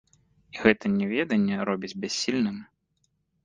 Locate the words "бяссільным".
2.07-2.61